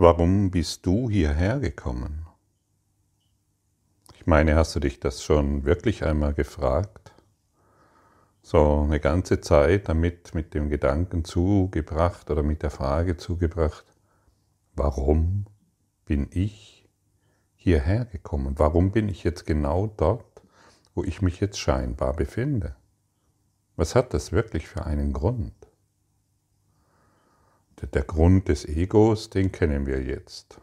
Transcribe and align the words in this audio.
Warum 0.00 0.52
bist 0.52 0.86
du 0.86 1.10
hierher 1.10 1.58
gekommen? 1.58 2.24
Ich 4.14 4.28
meine, 4.28 4.54
hast 4.54 4.76
du 4.76 4.78
dich 4.78 5.00
das 5.00 5.24
schon 5.24 5.64
wirklich 5.64 6.04
einmal 6.04 6.34
gefragt? 6.34 7.12
So 8.40 8.82
eine 8.82 9.00
ganze 9.00 9.40
Zeit 9.40 9.88
damit 9.88 10.36
mit 10.36 10.54
dem 10.54 10.68
Gedanken 10.68 11.24
zugebracht 11.24 12.30
oder 12.30 12.44
mit 12.44 12.62
der 12.62 12.70
Frage 12.70 13.16
zugebracht, 13.16 13.84
warum 14.76 15.46
bin 16.04 16.28
ich 16.30 16.88
hierher 17.56 18.04
gekommen? 18.04 18.56
Warum 18.56 18.92
bin 18.92 19.08
ich 19.08 19.24
jetzt 19.24 19.46
genau 19.46 19.88
dort, 19.88 20.42
wo 20.94 21.02
ich 21.02 21.22
mich 21.22 21.40
jetzt 21.40 21.58
scheinbar 21.58 22.12
befinde? 22.12 22.76
Was 23.74 23.96
hat 23.96 24.14
das 24.14 24.30
wirklich 24.30 24.68
für 24.68 24.86
einen 24.86 25.12
Grund? 25.12 25.57
Der 27.80 28.02
Grund 28.02 28.48
des 28.48 28.64
Egos, 28.64 29.30
den 29.30 29.52
kennen 29.52 29.86
wir 29.86 30.02
jetzt. 30.02 30.60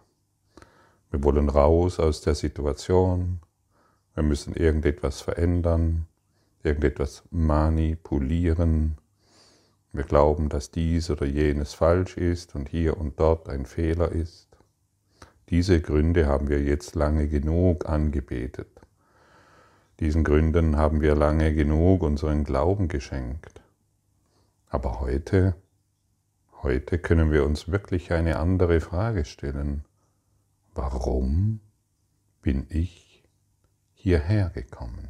Wir 1.12 1.24
wollen 1.24 1.48
raus 1.48 2.00
aus 2.00 2.20
der 2.22 2.36
Situation, 2.36 3.40
wir 4.16 4.24
müssen 4.24 4.54
irgendetwas 4.54 5.22
verändern, 5.22 6.08
irgendetwas 6.64 7.24
manipulieren. 7.32 8.98
Wir 9.94 10.04
glauben, 10.04 10.50
dass 10.50 10.72
dies 10.72 11.10
oder 11.10 11.26
jenes 11.26 11.74
falsch 11.74 12.18
ist 12.18 12.54
und 12.54 12.68
hier 12.68 12.98
und 12.98 13.18
dort 13.20 13.48
ein 13.48 13.66
Fehler 13.66 14.12
ist. 14.12 14.50
Diese 15.50 15.80
Gründe 15.80 16.28
haben 16.28 16.50
wir 16.50 16.62
jetzt 16.62 16.96
lange 16.96 17.30
genug 17.30 17.88
angebetet. 17.88 18.82
Diesen 20.02 20.26
Gründen 20.26 20.76
haben 20.76 21.00
wir 21.00 21.16
lange 21.16 21.54
genug 21.54 22.04
unseren 22.04 22.44
Glauben 22.44 22.90
geschenkt. 22.90 23.62
Aber 24.68 25.00
heute 25.00 25.56
Heute 26.66 26.98
können 26.98 27.32
wir 27.32 27.46
uns 27.46 27.68
wirklich 27.68 28.12
eine 28.12 28.40
andere 28.40 28.82
Frage 28.82 29.24
stellen. 29.24 29.86
Warum 30.74 31.60
bin 32.42 32.66
ich 32.70 33.24
hierher 33.94 34.50
gekommen? 34.50 35.10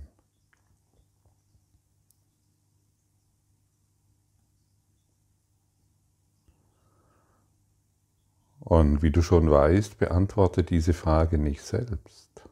Und 8.59 9.01
wie 9.01 9.11
du 9.11 9.21
schon 9.21 9.49
weißt, 9.49 9.97
beantworte 9.97 10.61
diese 10.61 10.93
Frage 10.93 11.37
nicht 11.37 11.61
selbst. 11.61 12.49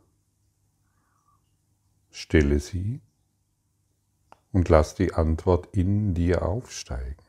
Stelle 2.09 2.61
sie 2.61 3.01
und 4.53 4.69
lass 4.69 4.95
die 4.95 5.13
Antwort 5.13 5.75
in 5.75 6.13
dir 6.13 6.43
aufsteigen. 6.43 7.22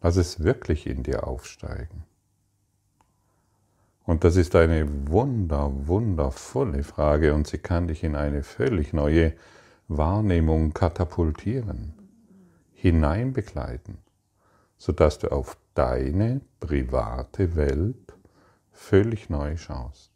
Lass 0.00 0.16
es 0.16 0.42
wirklich 0.42 0.86
in 0.86 1.02
dir 1.02 1.26
aufsteigen. 1.26 2.04
Und 4.04 4.24
das 4.24 4.36
ist 4.36 4.54
eine 4.54 4.86
wunder, 5.08 5.70
wundervolle 5.86 6.82
Frage 6.82 7.34
und 7.34 7.46
sie 7.46 7.58
kann 7.58 7.88
dich 7.88 8.04
in 8.04 8.16
eine 8.16 8.42
völlig 8.42 8.94
neue 8.94 9.34
Wahrnehmung 9.88 10.72
katapultieren, 10.72 11.92
hineinbegleiten, 12.72 13.98
sodass 14.78 15.18
du 15.18 15.30
auf 15.30 15.58
deine 15.74 16.40
private 16.60 17.54
Welt 17.56 18.14
völlig 18.72 19.28
neu 19.28 19.56
schaust. 19.56 20.12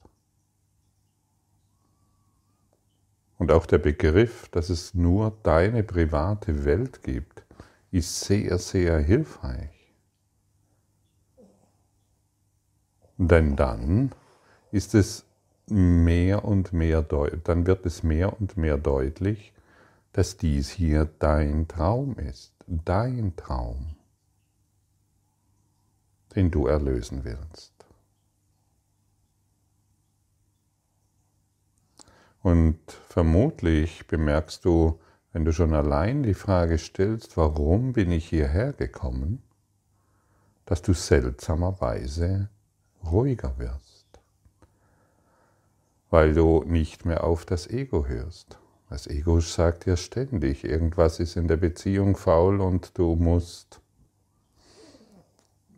Und 3.36 3.50
auch 3.50 3.66
der 3.66 3.78
Begriff, 3.78 4.48
dass 4.50 4.70
es 4.70 4.94
nur 4.94 5.36
deine 5.42 5.82
private 5.82 6.64
Welt 6.64 7.02
gibt, 7.02 7.41
ist 7.92 8.20
sehr, 8.20 8.58
sehr 8.58 8.98
hilfreich. 8.98 9.70
Denn 13.18 13.54
dann 13.54 14.12
ist 14.72 14.94
es 14.94 15.24
mehr 15.68 16.44
und 16.44 16.72
mehr 16.72 17.02
dann 17.02 17.66
wird 17.66 17.86
es 17.86 18.02
mehr 18.02 18.40
und 18.40 18.56
mehr 18.56 18.78
deutlich, 18.78 19.52
dass 20.12 20.36
dies 20.36 20.70
hier 20.70 21.04
dein 21.18 21.68
Traum 21.68 22.18
ist, 22.18 22.54
dein 22.66 23.36
Traum, 23.36 23.94
den 26.34 26.50
du 26.50 26.66
erlösen 26.66 27.24
willst. 27.24 27.72
Und 32.40 32.78
vermutlich 33.08 34.06
bemerkst 34.08 34.64
du, 34.64 34.98
wenn 35.32 35.44
du 35.44 35.52
schon 35.52 35.74
allein 35.74 36.22
die 36.22 36.34
Frage 36.34 36.78
stellst, 36.78 37.36
warum 37.36 37.92
bin 37.92 38.10
ich 38.10 38.28
hierher 38.28 38.72
gekommen, 38.72 39.42
dass 40.66 40.82
du 40.82 40.92
seltsamerweise 40.92 42.48
ruhiger 43.04 43.58
wirst, 43.58 44.06
weil 46.10 46.34
du 46.34 46.62
nicht 46.64 47.04
mehr 47.04 47.24
auf 47.24 47.44
das 47.44 47.68
Ego 47.68 48.06
hörst. 48.06 48.58
Das 48.88 49.06
Ego 49.06 49.40
sagt 49.40 49.86
dir 49.86 49.96
ständig, 49.96 50.64
irgendwas 50.64 51.18
ist 51.18 51.36
in 51.36 51.48
der 51.48 51.56
Beziehung 51.56 52.14
faul 52.16 52.60
und 52.60 52.96
du 52.98 53.14
musst 53.16 53.80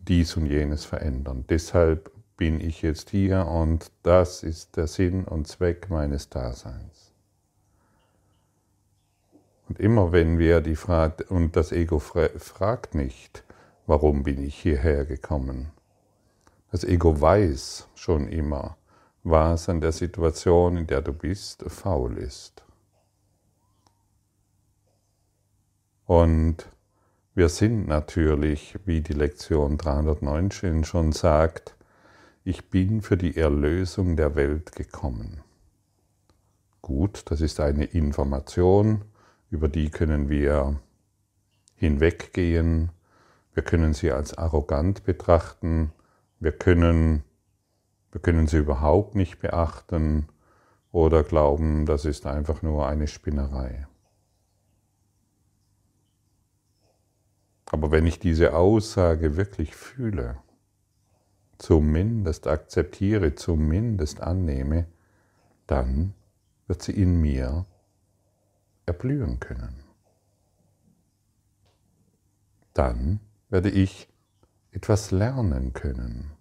dies 0.07 0.35
und 0.35 0.47
jenes 0.47 0.83
verändern. 0.83 1.45
Deshalb 1.47 2.11
bin 2.35 2.59
ich 2.59 2.81
jetzt 2.81 3.09
hier 3.09 3.47
und 3.47 3.89
das 4.03 4.43
ist 4.43 4.75
der 4.75 4.87
Sinn 4.87 5.23
und 5.23 5.47
Zweck 5.47 5.89
meines 5.89 6.29
Daseins. 6.29 7.04
Und 9.67 9.79
immer 9.79 10.11
wenn 10.11 10.37
wir 10.37 10.61
die 10.61 10.75
Frage, 10.75 11.25
und 11.25 11.55
das 11.55 11.71
Ego 11.71 11.99
fragt 11.99 12.95
nicht, 12.95 13.43
warum 13.87 14.23
bin 14.23 14.43
ich 14.43 14.55
hierher 14.55 15.05
gekommen? 15.05 15.71
Das 16.71 16.83
Ego 16.83 17.19
weiß 17.19 17.87
schon 17.95 18.27
immer, 18.27 18.77
was 19.23 19.69
an 19.69 19.81
der 19.81 19.91
Situation, 19.91 20.77
in 20.77 20.87
der 20.87 21.01
du 21.01 21.13
bist, 21.13 21.63
faul 21.67 22.17
ist. 22.17 22.63
Und 26.05 26.67
wir 27.33 27.49
sind 27.49 27.87
natürlich, 27.87 28.77
wie 28.85 29.01
die 29.01 29.13
Lektion 29.13 29.77
319 29.77 30.83
schon 30.83 31.11
sagt, 31.11 31.75
ich 32.43 32.69
bin 32.69 33.01
für 33.01 33.17
die 33.17 33.35
Erlösung 33.35 34.15
der 34.15 34.35
Welt 34.35 34.73
gekommen. 34.73 35.41
Gut, 36.83 37.23
das 37.31 37.41
ist 37.41 37.59
eine 37.59 37.85
Information, 37.85 39.01
über 39.49 39.67
die 39.67 39.89
können 39.89 40.29
wir 40.29 40.79
hinweggehen, 41.75 42.91
wir 43.53 43.63
können 43.63 43.93
sie 43.93 44.11
als 44.11 44.37
arrogant 44.37 45.03
betrachten, 45.03 45.91
wir 46.39 46.51
können, 46.51 47.23
wir 48.11 48.21
können 48.21 48.47
sie 48.47 48.57
überhaupt 48.57 49.15
nicht 49.15 49.39
beachten 49.39 50.27
oder 50.91 51.23
glauben, 51.23 51.85
das 51.85 52.05
ist 52.05 52.25
einfach 52.25 52.61
nur 52.61 52.87
eine 52.87 53.07
Spinnerei. 53.07 53.87
Aber 57.65 57.91
wenn 57.91 58.05
ich 58.05 58.19
diese 58.19 58.53
Aussage 58.53 59.37
wirklich 59.37 59.75
fühle, 59.75 60.37
zumindest 61.57 62.47
akzeptiere, 62.47 63.35
zumindest 63.35 64.21
annehme, 64.21 64.85
dann 65.67 66.13
wird 66.67 66.81
sie 66.81 66.91
in 66.91 67.19
mir 67.21 67.65
erblühen 68.85 69.39
können. 69.39 69.75
Dann 72.73 73.19
werde 73.49 73.69
ich 73.69 74.07
etwas 74.71 75.11
lernen 75.11 75.73
können. 75.73 76.31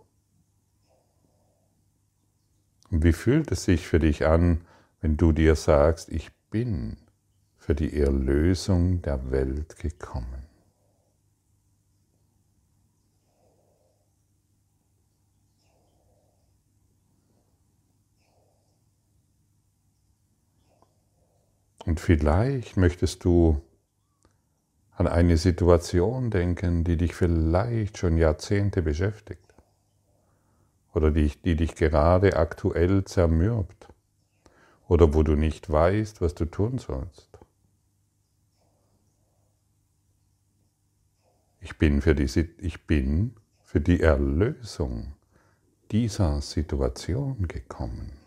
Und 2.91 3.05
wie 3.05 3.13
fühlt 3.13 3.51
es 3.53 3.65
sich 3.65 3.87
für 3.87 3.99
dich 3.99 4.27
an, 4.27 4.61
wenn 5.01 5.17
du 5.17 5.33
dir 5.33 5.55
sagst, 5.57 6.09
ich 6.11 6.33
bin 6.51 6.97
für 7.57 7.75
die 7.75 7.99
Erlösung 7.99 9.03
der 9.03 9.31
Welt 9.31 9.77
gekommen? 9.77 10.44
Und 21.87 22.01
vielleicht 22.01 22.77
möchtest 22.77 23.25
du 23.25 23.61
an 24.93 25.07
eine 25.07 25.37
Situation 25.37 26.31
denken, 26.31 26.85
die 26.85 26.97
dich 26.97 27.15
vielleicht 27.15 27.99
schon 27.99 28.17
Jahrzehnte 28.17 28.81
beschäftigt 28.83 29.55
oder 30.95 31.11
die, 31.11 31.33
die 31.45 31.57
dich 31.57 31.75
gerade 31.75 32.37
aktuell 32.37 33.05
zermürbt 33.05 33.89
oder 34.89 35.15
wo 35.15 35.23
du 35.23 35.35
nicht 35.35 35.71
weißt, 35.71 36.21
was 36.21 36.35
du 36.35 36.45
tun 36.45 36.79
sollst. 36.79 37.29
Ich 41.61 41.79
bin 41.79 42.03
für 42.03 42.15
die, 42.15 42.49
ich 42.59 42.87
bin 42.87 43.35
für 43.63 43.81
die 43.81 44.01
Erlösung 44.01 45.15
dieser 45.91 46.41
Situation 46.41 47.49
gekommen. 47.49 48.24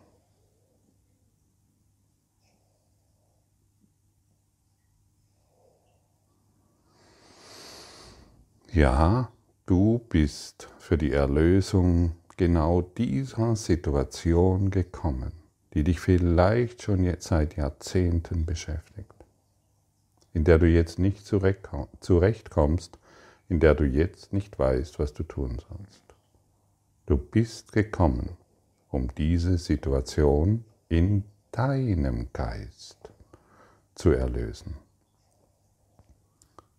Ja, 8.74 9.32
du 9.66 10.00
bist 10.10 10.68
für 10.78 10.98
die 10.98 11.14
Erlösung 11.14 12.12
genau 12.36 12.82
dieser 12.82 13.56
Situation 13.56 14.72
gekommen, 14.72 15.32
die 15.74 15.86
dich 15.86 16.02
vielleicht 16.02 16.82
schon 16.82 17.06
jetzt 17.06 17.28
seit 17.28 17.56
Jahrzehnten 17.56 18.46
beschäftigt, 18.46 19.14
in 20.34 20.44
der 20.44 20.60
du 20.60 20.68
jetzt 20.68 21.00
nicht 21.00 21.26
zurechtkommst, 21.26 23.00
in 23.48 23.62
der 23.62 23.74
du 23.74 23.86
jetzt 23.86 24.34
nicht 24.34 24.60
weißt, 24.60 25.00
was 25.00 25.14
du 25.14 25.24
tun 25.24 25.58
sollst. 25.70 26.04
Du 27.06 27.18
bist 27.18 27.72
gekommen, 27.72 28.32
um 28.90 29.08
diese 29.16 29.58
Situation 29.58 30.66
in 30.90 31.24
deinem 31.52 32.28
Geist 32.34 33.14
zu 33.96 34.12
erlösen. 34.12 34.76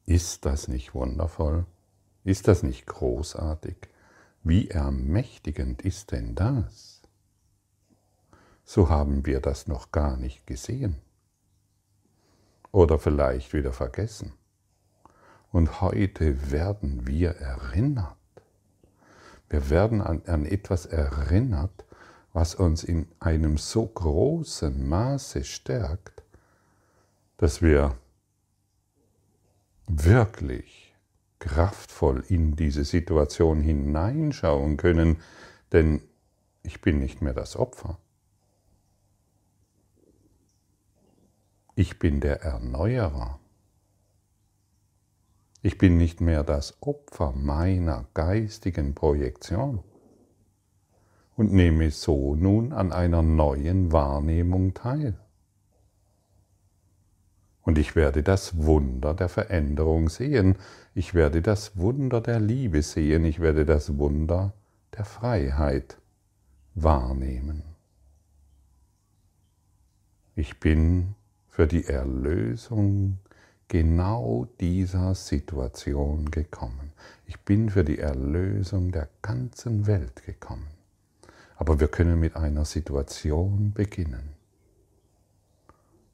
Ist 0.05 0.45
das 0.45 0.69
nicht 0.69 0.95
wundervoll? 0.95 1.65
Ist 2.29 2.47
das 2.47 2.63
nicht 2.63 2.85
großartig? 2.85 3.89
Wie 4.43 4.69
ermächtigend 4.69 5.81
ist 5.81 6.13
denn 6.13 6.35
das? 6.35 7.01
So 8.67 8.91
haben 8.91 9.25
wir 9.25 9.41
das 9.41 9.67
noch 9.67 9.93
gar 9.93 10.19
nicht 10.19 10.47
gesehen. 10.47 10.97
Oder 12.71 12.99
vielleicht 12.99 13.55
wieder 13.55 13.73
vergessen. 13.73 14.35
Und 15.53 15.81
heute 15.81 16.51
werden 16.51 17.07
wir 17.07 17.31
erinnert. 17.31 18.19
Wir 19.49 19.71
werden 19.71 20.03
an, 20.03 20.21
an 20.27 20.45
etwas 20.45 20.85
erinnert, 20.85 21.87
was 22.35 22.55
uns 22.55 22.85
in 22.85 23.09
einem 23.21 23.57
so 23.57 23.87
großen 23.87 24.87
Maße 24.87 25.45
stärkt, 25.45 26.23
dass 27.39 27.63
wir 27.63 27.97
wirklich 29.87 30.88
kraftvoll 31.39 32.25
in 32.29 32.57
diese 32.57 32.85
Situation 32.85 33.61
hineinschauen 33.61 34.77
können, 34.77 35.19
denn 35.73 36.03
ich 36.63 36.81
bin 36.81 36.99
nicht 36.99 37.23
mehr 37.23 37.35
das 37.35 37.57
Opfer. 37.57 37.99
Ich 41.75 41.99
bin 41.99 42.21
der 42.21 42.43
Erneuerer. 42.43 43.39
Ich 45.63 45.79
bin 45.79 45.97
nicht 45.97 46.21
mehr 46.21 46.45
das 46.45 46.83
Opfer 46.83 47.33
meiner 47.33 48.07
geistigen 48.15 48.95
Projektion 48.95 49.83
und 51.37 51.53
nehme 51.53 51.91
so 51.93 52.35
nun 52.35 52.73
an 52.73 52.93
einer 52.93 53.23
neuen 53.23 53.93
Wahrnehmung 53.93 54.75
teil. 54.75 55.19
Und 57.69 57.77
ich 57.77 57.95
werde 57.95 58.23
das 58.23 58.65
Wunder 58.65 59.13
der 59.13 59.29
Veränderung 59.29 60.09
sehen, 60.09 60.57
ich 60.95 61.13
werde 61.13 61.43
das 61.43 61.77
Wunder 61.77 62.23
der 62.23 62.41
Liebe 62.41 62.81
sehen, 62.81 63.27
ich 63.27 63.41
werde 63.41 63.67
das 63.67 63.99
Wunder 63.99 64.55
der 64.97 65.05
Freiheit 65.05 65.99
wahrnehmen. 66.75 67.63
Ich 70.35 70.61
bin 70.61 71.15
für 71.51 71.67
die 71.67 71.85
Erlösung 71.85 73.19
genau 73.69 74.47
dieser 74.61 75.15
Situation 75.15 76.31
gekommen. 76.31 76.95
Ich 77.27 77.39
bin 77.41 77.69
für 77.69 77.85
die 77.85 77.99
Erlösung 77.99 78.93
der 78.93 79.11
ganzen 79.21 79.87
Welt 79.87 80.25
gekommen. 80.25 80.69
Aber 81.57 81.81
wir 81.81 81.89
können 81.89 82.19
mit 82.19 82.35
einer 82.35 82.65
Situation 82.65 83.75
beginnen, 83.75 84.38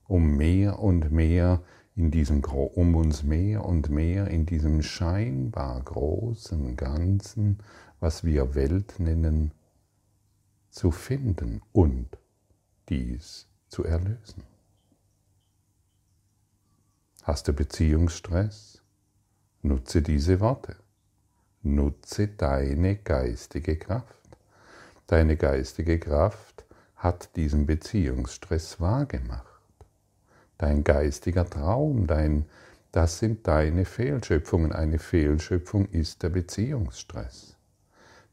um 0.06 0.36
mehr 0.36 0.78
und 0.78 1.10
mehr 1.10 1.62
in 1.96 2.10
diesem, 2.10 2.44
um 2.44 2.94
uns 2.96 3.22
mehr 3.22 3.64
und 3.64 3.88
mehr 3.88 4.28
in 4.28 4.46
diesem 4.46 4.82
scheinbar 4.82 5.80
großen 5.82 6.76
Ganzen, 6.76 7.58
was 8.00 8.24
wir 8.24 8.54
Welt 8.54 8.94
nennen, 8.98 9.52
zu 10.70 10.90
finden 10.90 11.62
und 11.72 12.08
dies 12.88 13.46
zu 13.68 13.84
erlösen. 13.84 14.42
Hast 17.22 17.48
du 17.48 17.52
Beziehungsstress? 17.52 18.82
Nutze 19.62 20.02
diese 20.02 20.40
Worte. 20.40 20.76
Nutze 21.62 22.28
deine 22.28 22.96
geistige 22.96 23.78
Kraft. 23.78 24.36
Deine 25.06 25.36
geistige 25.36 25.98
Kraft 25.98 26.66
hat 26.96 27.34
diesen 27.36 27.64
Beziehungsstress 27.64 28.80
wahrgemacht. 28.80 29.53
Dein 30.58 30.84
geistiger 30.84 31.48
Traum, 31.48 32.06
dein, 32.06 32.46
das 32.92 33.18
sind 33.18 33.46
deine 33.46 33.84
Fehlschöpfungen. 33.84 34.72
Eine 34.72 34.98
Fehlschöpfung 34.98 35.86
ist 35.86 36.22
der 36.22 36.30
Beziehungsstress, 36.30 37.56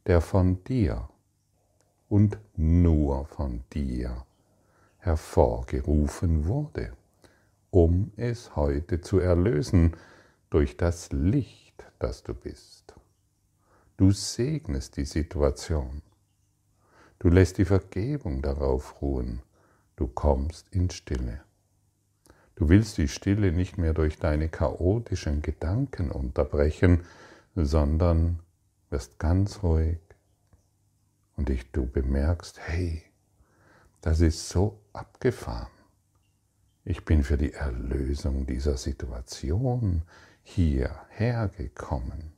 der 0.06 0.21
von 0.21 0.63
dir 0.63 1.09
und 2.09 2.38
nur 2.56 3.25
von 3.25 3.63
dir 3.73 4.25
hervorgerufen 5.00 6.45
wurde 6.45 6.91
um 7.71 8.12
es 8.18 8.56
heute 8.56 9.01
zu 9.01 9.19
erlösen 9.19 9.95
durch 10.50 10.77
das 10.77 11.12
Licht, 11.12 11.85
das 12.00 12.21
du 12.21 12.33
bist. 12.33 12.94
Du 13.97 14.12
segnest 14.12 14.97
die 14.97 15.06
Situation. 15.06 16.01
Du 17.17 17.29
lässt 17.29 17.57
die 17.57 17.65
Vergebung 17.65 18.41
darauf 18.41 19.01
ruhen. 19.01 19.41
Du 19.95 20.07
kommst 20.07 20.67
in 20.71 20.89
Stille. 20.89 21.41
Du 22.62 22.69
willst 22.69 23.00
die 23.00 23.08
Stille 23.08 23.52
nicht 23.52 23.80
mehr 23.80 23.96
durch 23.96 24.19
deine 24.19 24.48
chaotischen 24.48 25.42
Gedanken 25.42 26.12
unterbrechen, 26.12 27.04
sondern 27.56 28.38
wirst 28.92 29.18
ganz 29.18 29.63
ruhig 29.63 29.98
und 31.36 31.50
dich, 31.50 31.72
du 31.72 31.88
bemerkst, 31.88 32.60
hey, 32.60 33.02
das 34.02 34.22
ist 34.22 34.48
so 34.48 34.80
abgefahren. 34.94 35.72
Ich 36.86 37.04
bin 37.04 37.24
für 37.24 37.40
die 37.40 37.52
Erlösung 37.52 38.46
dieser 38.46 38.78
Situation 38.78 40.04
hierher 40.44 41.48
gekommen 41.48 42.31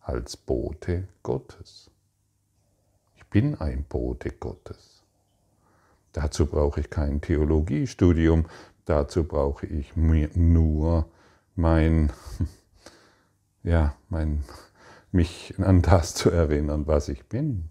als 0.00 0.36
Bote 0.36 1.06
Gottes. 1.22 1.88
Ich 3.14 3.24
bin 3.26 3.54
ein 3.54 3.84
Bote 3.84 4.32
Gottes. 4.32 5.04
Dazu 6.12 6.46
brauche 6.46 6.80
ich 6.80 6.90
kein 6.90 7.20
Theologiestudium, 7.20 8.46
dazu 8.90 9.22
brauche 9.22 9.66
ich 9.66 9.94
nur 9.94 11.08
mein, 11.54 12.12
ja, 13.62 13.94
mein, 14.08 14.42
mich 15.12 15.54
an 15.58 15.80
das 15.80 16.14
zu 16.14 16.30
erinnern, 16.30 16.86
was 16.86 17.08
ich 17.08 17.26
bin. 17.26 17.70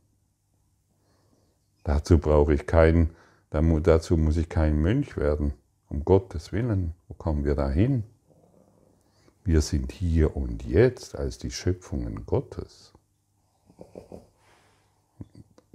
Dazu 1.83 2.19
brauche 2.19 2.53
ich 2.53 2.65
kein, 2.67 3.09
dazu 3.49 4.15
muss 4.15 4.37
ich 4.37 4.47
kein 4.47 4.81
Mönch 4.81 5.17
werden. 5.17 5.53
Um 5.89 6.05
Gottes 6.05 6.53
Willen, 6.53 6.93
wo 7.07 7.15
kommen 7.15 7.43
wir 7.43 7.55
da 7.55 7.69
hin? 7.69 8.03
Wir 9.43 9.61
sind 9.61 9.91
hier 9.91 10.37
und 10.37 10.63
jetzt 10.63 11.17
als 11.17 11.37
die 11.37 11.51
Schöpfungen 11.51 12.25
Gottes. 12.25 12.93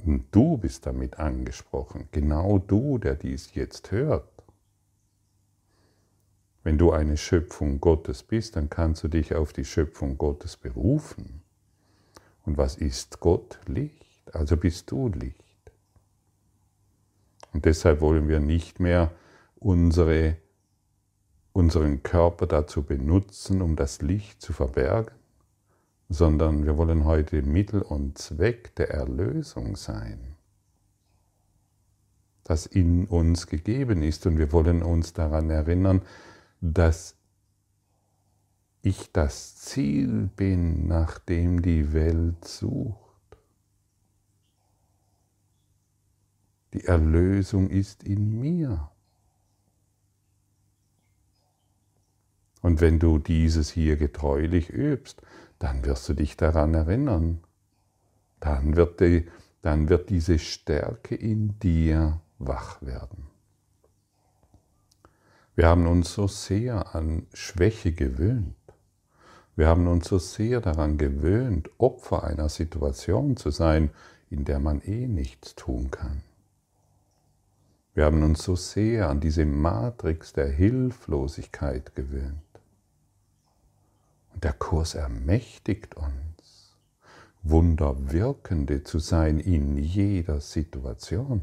Und 0.07 0.25
du 0.31 0.57
bist 0.57 0.87
damit 0.87 1.19
angesprochen, 1.19 2.09
genau 2.13 2.59
du, 2.59 2.99
der 2.99 3.15
dies 3.15 3.55
jetzt 3.55 3.91
hört. 3.91 4.34
Wenn 6.65 6.79
du 6.79 6.93
eine 6.93 7.19
Schöpfung 7.19 7.79
Gottes 7.79 8.23
bist, 8.23 8.57
dann 8.57 8.71
kannst 8.71 9.05
du 9.05 9.09
dich 9.09 9.35
auf 9.35 9.53
die 9.53 9.67
Schöpfung 9.67 10.17
Gottes 10.17 10.57
berufen. 10.57 11.43
Und 12.43 12.57
was 12.57 12.77
ist 12.77 13.21
Gott? 13.21 13.61
Licht. 13.67 14.35
Also 14.35 14.57
bist 14.57 14.91
du 14.91 15.09
Licht. 15.09 15.45
Und 17.53 17.67
deshalb 17.67 18.01
wollen 18.01 18.29
wir 18.29 18.41
nicht 18.41 18.81
mehr 18.81 19.13
unsere, 19.57 20.39
unseren 21.53 22.03
Körper 22.03 22.47
dazu 22.47 22.83
benutzen, 22.83 23.61
um 23.61 23.77
das 23.77 24.01
Licht 24.01 24.41
zu 24.41 24.55
verbergen, 24.55 25.15
sondern 26.09 26.65
wir 26.65 26.79
wollen 26.79 27.05
heute 27.05 27.43
Mittel 27.43 27.83
und 27.83 28.17
Zweck 28.17 28.75
der 28.77 28.91
Erlösung 28.91 29.77
sein, 29.77 30.35
das 32.43 32.65
in 32.65 33.07
uns 33.07 33.47
gegeben 33.49 34.03
ist. 34.03 34.27
Und 34.27 34.39
wir 34.39 34.51
wollen 34.51 34.83
uns 34.83 35.13
daran 35.13 35.51
erinnern, 35.51 36.01
dass 36.73 37.17
ich 38.81 39.13
das 39.13 39.57
Ziel 39.57 40.31
bin, 40.35 40.87
nach 40.87 41.19
dem 41.19 41.61
die 41.61 41.93
Welt 41.93 42.45
sucht. 42.47 42.97
Die 46.73 46.85
Erlösung 46.85 47.69
ist 47.69 48.03
in 48.03 48.41
mir. 48.41 48.91
Und 52.63 52.81
wenn 52.81 52.99
du 52.99 53.19
dieses 53.19 53.71
hier 53.71 53.97
getreulich 53.97 54.71
übst, 54.71 55.21
dann 55.59 55.85
wirst 55.85 56.09
du 56.09 56.15
dich 56.15 56.39
daran 56.39 56.73
erinnern. 56.73 57.41
Dann 58.41 58.75
wird, 58.75 59.01
die, 59.01 59.29
dann 59.61 59.91
wird 59.91 60.09
diese 60.09 60.39
Stärke 60.39 61.15
in 61.15 61.59
dir 61.59 62.23
wach 62.39 62.81
werden. 62.81 63.34
Wir 65.57 65.69
haben 65.69 65.87
uns 65.87 66.13
so 66.13 66.27
sehr 66.27 66.95
an 66.95 67.27
Schwäche 67.33 67.93
gewöhnt. 67.93 68.57
Wir 69.55 69.69
haben 69.69 69.87
uns 69.87 70.09
so 70.09 70.19
sehr 70.19 70.61
daran 70.61 70.99
gewöhnt, 70.99 71.71
Opfer 71.79 72.25
einer 72.25 72.49
Situation 72.49 73.37
zu 73.37 73.51
sein, 73.51 73.91
in 74.31 74.45
der 74.45 74.59
man 74.59 74.81
eh 74.81 75.07
nichts 75.07 75.55
tun 75.55 75.93
kann. 75.93 76.23
Wir 77.95 78.07
haben 78.07 78.25
uns 78.25 78.43
so 78.43 78.57
sehr 78.57 79.09
an 79.09 79.21
diese 79.21 79.47
Matrix 79.47 80.33
der 80.33 80.49
Hilflosigkeit 80.49 81.95
gewöhnt. 81.95 82.43
Und 84.33 84.43
der 84.43 84.55
Kurs 84.55 84.97
ermächtigt 84.97 85.95
uns, 85.97 86.77
Wunderwirkende 87.45 88.83
zu 88.83 88.99
sein 88.99 89.39
in 89.39 89.77
jeder 89.77 90.41
Situation. 90.41 91.43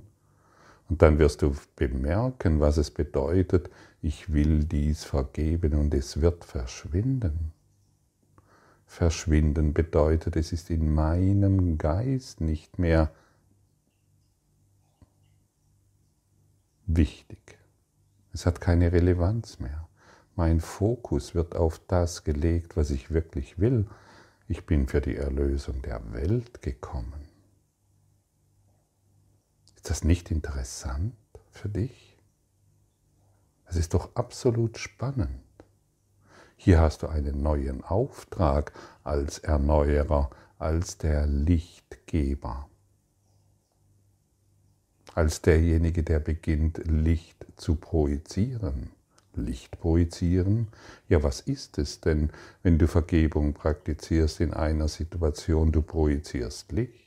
Und 0.89 1.01
dann 1.01 1.19
wirst 1.19 1.41
du 1.41 1.55
bemerken, 1.77 2.59
was 2.59 2.75
es 2.75 2.91
bedeutet, 2.91 3.69
ich 4.01 4.33
will 4.33 4.63
dies 4.65 5.03
vergeben 5.03 5.75
und 5.75 5.93
es 5.93 6.21
wird 6.21 6.43
verschwinden. 6.43 7.53
Verschwinden 8.85 9.73
bedeutet, 9.73 10.35
es 10.35 10.51
ist 10.51 10.69
in 10.69 10.93
meinem 10.93 11.77
Geist 11.77 12.41
nicht 12.41 12.79
mehr 12.79 13.11
wichtig. 16.87 17.57
Es 18.33 18.45
hat 18.45 18.59
keine 18.59 18.91
Relevanz 18.91 19.59
mehr. 19.59 19.87
Mein 20.35 20.59
Fokus 20.59 21.35
wird 21.35 21.55
auf 21.55 21.79
das 21.87 22.23
gelegt, 22.23 22.75
was 22.75 22.89
ich 22.89 23.11
wirklich 23.11 23.59
will. 23.59 23.87
Ich 24.47 24.65
bin 24.65 24.87
für 24.87 25.01
die 25.01 25.15
Erlösung 25.15 25.81
der 25.81 26.13
Welt 26.13 26.61
gekommen. 26.61 27.27
Ist 29.75 29.89
das 29.89 30.03
nicht 30.03 30.31
interessant 30.31 31.15
für 31.51 31.69
dich? 31.69 32.10
Es 33.71 33.77
ist 33.77 33.95
doch 33.95 34.15
absolut 34.15 34.77
spannend. 34.77 35.41
Hier 36.57 36.79
hast 36.79 37.01
du 37.01 37.07
einen 37.07 37.41
neuen 37.41 37.83
Auftrag 37.83 38.71
als 39.03 39.39
Erneuerer, 39.39 40.29
als 40.59 40.99
der 40.99 41.25
Lichtgeber 41.25 42.67
als 45.15 45.41
derjenige, 45.41 46.03
der 46.03 46.19
beginnt, 46.19 46.81
Licht 46.85 47.45
zu 47.57 47.75
projizieren. 47.75 48.91
Licht 49.33 49.79
projizieren? 49.79 50.67
Ja, 51.07 51.23
was 51.23 51.41
ist 51.41 51.77
es 51.77 52.01
denn, 52.01 52.31
wenn 52.63 52.77
du 52.77 52.87
Vergebung 52.87 53.53
praktizierst 53.53 54.41
in 54.41 54.53
einer 54.53 54.87
Situation, 54.87 55.71
du 55.71 55.81
projizierst 55.81 56.71
Licht? 56.71 56.99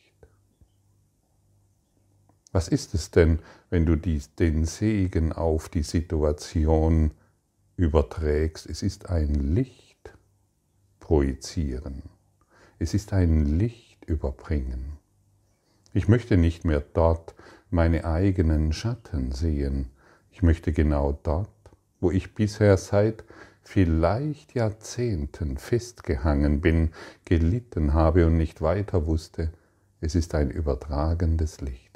Was 2.53 2.69
ist 2.69 2.95
es 2.95 3.11
denn, 3.11 3.41
wenn 3.75 3.87
du 3.87 3.97
dies, 3.97 4.33
den 4.37 4.67
Segen 4.67 5.33
auf 5.33 5.69
die 5.69 5.83
Situation 5.83 7.11
überträgst? 7.77 8.71
Es 8.71 8.85
ist 8.85 9.11
ein 9.11 9.35
Licht 9.35 10.15
projizieren. 11.01 12.05
Es 12.79 12.95
ist 12.95 13.13
ein 13.13 13.59
Licht 13.59 14.05
überbringen. 14.05 14.99
Ich 15.93 16.07
möchte 16.07 16.37
nicht 16.37 16.65
mehr 16.65 16.85
dort 16.95 17.35
meine 17.69 18.05
eigenen 18.05 18.73
Schatten 18.73 19.33
sehen. 19.33 19.91
Ich 20.31 20.41
möchte 20.41 20.73
genau 20.73 21.19
dort, 21.25 21.51
wo 21.99 22.13
ich 22.13 22.33
bisher 22.33 22.77
seit 22.77 23.25
vielleicht 23.61 24.55
Jahrzehnten 24.55 25.59
festgehangen 25.59 26.61
bin, 26.61 26.93
gelitten 27.25 27.93
habe 27.93 28.29
und 28.29 28.37
nicht 28.37 28.63
weiter 28.63 29.09
wusste, 29.09 29.53
es 30.01 30.15
ist 30.15 30.37
ein 30.37 30.51
Übertragen 30.53 31.39
des 31.39 31.61
Lichtes. 31.61 31.94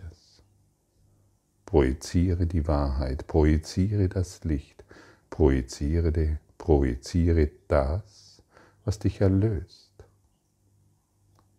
Projiziere 1.69 2.47
die 2.47 2.67
Wahrheit, 2.67 3.27
projiziere 3.27 4.09
das 4.09 4.43
Licht, 4.45 4.85
projiziere, 5.29 6.39
projiziere 6.57 7.51
das, 7.69 8.43
was 8.87 8.99
dich 8.99 9.21
erlöst. 9.21 9.93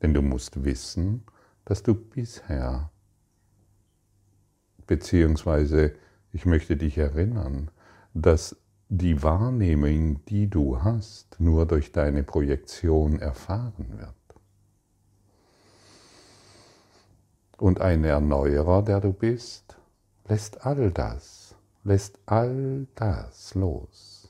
Denn 0.02 0.16
du 0.16 0.24
musst 0.24 0.64
wissen, 0.64 1.26
dass 1.64 1.84
du 1.84 1.94
bisher 1.94 2.90
beziehungsweise 4.88 5.94
ich 6.32 6.48
möchte 6.48 6.76
dich 6.76 6.98
erinnern, 6.98 7.70
dass 8.16 8.56
die 8.88 9.22
Wahrnehmung, 9.22 10.26
die 10.26 10.50
du 10.50 10.82
hast, 10.82 11.40
nur 11.40 11.68
durch 11.68 11.92
deine 11.92 12.24
Projektion 12.24 13.20
erfahren 13.20 14.00
wird. 14.00 14.16
Und 17.58 17.80
ein 17.80 18.04
Erneuerer, 18.04 18.82
der 18.82 19.02
du 19.02 19.14
bist, 19.14 19.79
lässt 20.30 20.64
all 20.64 20.92
das, 20.92 21.56
lässt 21.84 22.20
all 22.28 22.86
das 22.94 23.56
los. 23.56 24.30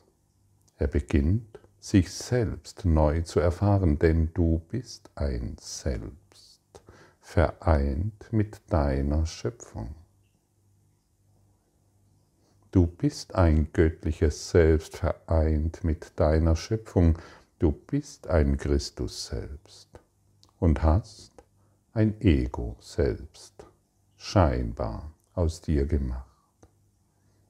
Er 0.77 0.88
beginnt, 0.88 1.60
sich 1.77 2.10
selbst 2.12 2.86
neu 2.86 3.22
zu 3.24 3.41
erfahren, 3.41 4.00
denn 4.00 4.34
du 4.34 4.62
bist 4.70 5.10
ein 5.15 5.58
Selbst, 5.60 6.62
vereint 7.20 8.32
mit 8.32 8.62
deiner 8.70 9.25
Schöpfung. 9.25 9.94
Du 12.72 12.88
bist 12.88 13.36
ein 13.36 13.74
göttliches 13.74 14.51
Selbst 14.51 14.98
vereint 14.98 15.84
mit 15.84 16.13
deiner 16.18 16.56
Schöpfung. 16.56 17.18
Du 17.58 17.72
bist 17.72 18.27
ein 18.27 18.58
Christus 18.58 19.25
selbst 19.27 19.89
und 20.60 20.82
hast 20.82 21.44
ein 21.94 22.22
Ego 22.22 22.77
selbst 22.79 23.65
scheinbar 24.15 25.13
aus 25.39 25.62
dir 25.62 25.86
gemacht. 25.86 26.25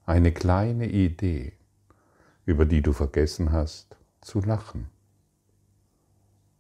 Eine 0.05 0.31
kleine 0.31 0.88
Idee, 0.88 1.53
über 2.46 2.65
die 2.65 2.84
du 2.84 2.93
vergessen 2.93 3.51
hast 3.51 3.98
zu 4.22 4.41
lachen. 4.41 4.89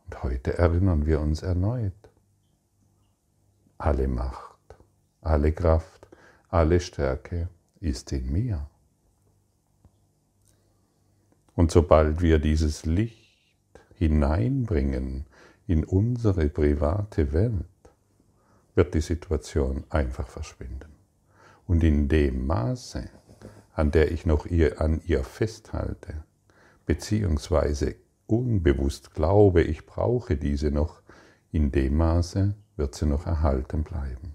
Und 0.05 0.23
heute 0.23 0.57
erinnern 0.57 1.05
wir 1.05 1.21
uns 1.21 1.43
erneut. 1.43 1.93
Alle 3.77 4.07
Macht, 4.07 4.75
alle 5.21 5.51
Kraft, 5.51 6.07
alle 6.49 6.79
Stärke 6.79 7.47
ist 7.79 8.11
in 8.11 8.31
mir. 8.31 8.67
Und 11.53 11.71
sobald 11.71 12.21
wir 12.21 12.39
dieses 12.39 12.85
Licht 12.85 13.79
hineinbringen 13.95 15.27
in 15.67 15.83
unsere 15.83 16.49
private 16.49 17.33
Welt, 17.33 17.65
wird 18.73 18.93
die 18.95 19.01
Situation 19.01 19.83
einfach 19.89 20.27
verschwinden. 20.27 20.88
Und 21.69 21.83
in 21.83 22.07
dem 22.07 22.47
Maße, 22.47 23.11
an 23.75 23.91
der 23.91 24.11
ich 24.11 24.25
noch 24.25 24.47
ihr, 24.47 24.81
an 24.81 25.01
ihr 25.05 25.23
festhalte, 25.23 26.23
beziehungsweise 26.87 27.95
unbewusst 28.25 29.13
glaube, 29.13 29.61
ich 29.61 29.85
brauche 29.85 30.35
diese 30.35 30.71
noch, 30.71 31.03
in 31.51 31.71
dem 31.71 31.95
Maße 31.95 32.55
wird 32.75 32.95
sie 32.95 33.05
noch 33.05 33.27
erhalten 33.27 33.83
bleiben. 33.83 34.33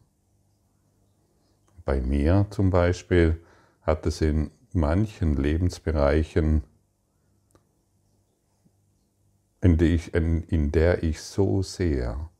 Bei 1.85 2.01
mir 2.01 2.47
zum 2.51 2.71
Beispiel 2.71 3.43
hat 3.83 4.07
es 4.07 4.21
in 4.21 4.53
manchen 4.73 5.35
Lebensbereichen, 5.35 6.63
in, 9.61 9.77
die 9.77 9.87
ich, 9.87 10.15
in, 10.15 10.45
in 10.45 10.71
der 10.71 11.03
ich 11.03 11.21
so 11.21 11.63
sehr 11.63 12.31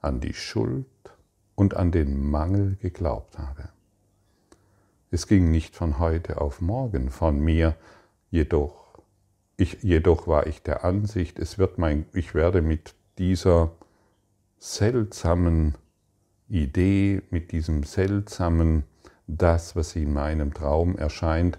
an 0.00 0.20
die 0.20 0.34
Schuld 0.34 0.86
und 1.56 1.74
an 1.74 1.90
den 1.90 2.30
Mangel 2.30 2.76
geglaubt 2.76 3.40
habe. 3.40 3.70
Es 5.16 5.26
ging 5.26 5.50
nicht 5.50 5.74
von 5.74 5.98
heute 5.98 6.42
auf 6.42 6.60
morgen 6.60 7.08
von 7.08 7.40
mir, 7.40 7.74
jedoch, 8.30 8.98
ich, 9.56 9.78
jedoch 9.82 10.28
war 10.28 10.46
ich 10.46 10.62
der 10.62 10.84
Ansicht, 10.84 11.38
es 11.38 11.56
wird 11.56 11.78
mein, 11.78 12.04
ich 12.12 12.34
werde 12.34 12.60
mit 12.60 12.94
dieser 13.16 13.72
seltsamen 14.58 15.74
Idee, 16.50 17.22
mit 17.30 17.52
diesem 17.52 17.82
seltsamen, 17.84 18.84
das, 19.26 19.74
was 19.74 19.96
in 19.96 20.12
meinem 20.12 20.52
Traum 20.52 20.98
erscheint, 20.98 21.58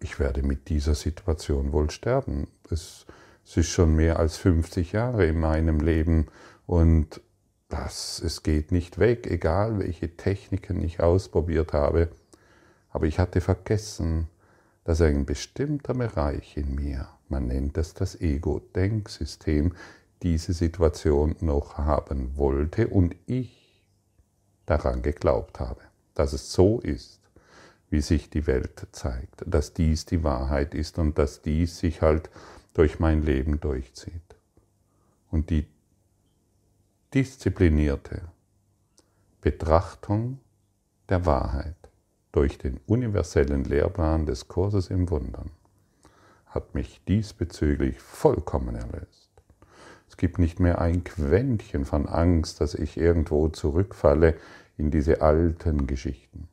ich 0.00 0.20
werde 0.20 0.42
mit 0.42 0.68
dieser 0.68 0.94
Situation 0.94 1.72
wohl 1.72 1.88
sterben. 1.88 2.48
Es, 2.70 3.06
es 3.46 3.56
ist 3.56 3.70
schon 3.70 3.96
mehr 3.96 4.18
als 4.18 4.36
50 4.36 4.92
Jahre 4.92 5.24
in 5.24 5.40
meinem 5.40 5.80
Leben 5.80 6.26
und 6.66 7.22
das, 7.70 8.20
es 8.22 8.42
geht 8.42 8.72
nicht 8.72 8.98
weg, 8.98 9.26
egal 9.26 9.78
welche 9.78 10.18
Techniken 10.18 10.84
ich 10.84 11.00
ausprobiert 11.00 11.72
habe. 11.72 12.10
Aber 12.94 13.06
ich 13.06 13.18
hatte 13.18 13.40
vergessen, 13.40 14.28
dass 14.84 15.00
ein 15.00 15.26
bestimmter 15.26 15.94
Bereich 15.94 16.56
in 16.56 16.76
mir, 16.76 17.08
man 17.28 17.48
nennt 17.48 17.76
das 17.76 17.92
das 17.92 18.20
Ego-Denksystem, 18.20 19.74
diese 20.22 20.52
Situation 20.52 21.34
noch 21.40 21.76
haben 21.76 22.36
wollte 22.36 22.86
und 22.86 23.16
ich 23.26 23.82
daran 24.64 25.02
geglaubt 25.02 25.58
habe, 25.58 25.80
dass 26.14 26.32
es 26.32 26.52
so 26.52 26.78
ist, 26.78 27.20
wie 27.90 28.00
sich 28.00 28.30
die 28.30 28.46
Welt 28.46 28.86
zeigt, 28.92 29.42
dass 29.44 29.74
dies 29.74 30.06
die 30.06 30.22
Wahrheit 30.22 30.72
ist 30.72 30.96
und 30.96 31.18
dass 31.18 31.42
dies 31.42 31.80
sich 31.80 32.00
halt 32.00 32.30
durch 32.74 33.00
mein 33.00 33.24
Leben 33.24 33.58
durchzieht. 33.58 34.36
Und 35.32 35.50
die 35.50 35.66
disziplinierte 37.12 38.22
Betrachtung 39.40 40.38
der 41.08 41.26
Wahrheit 41.26 41.83
durch 42.34 42.58
den 42.58 42.80
universellen 42.86 43.62
Lehrplan 43.62 44.26
des 44.26 44.48
Kurses 44.48 44.90
im 44.90 45.08
Wundern 45.08 45.50
hat 46.46 46.74
mich 46.74 47.00
diesbezüglich 47.06 48.00
vollkommen 48.00 48.74
erlöst. 48.74 49.30
Es 50.08 50.16
gibt 50.16 50.38
nicht 50.38 50.58
mehr 50.58 50.80
ein 50.80 51.04
Quäntchen 51.04 51.84
von 51.84 52.08
Angst, 52.08 52.60
dass 52.60 52.74
ich 52.74 52.96
irgendwo 52.96 53.48
zurückfalle 53.48 54.34
in 54.76 54.90
diese 54.90 55.22
alten 55.22 55.86
Geschichten. 55.86 56.48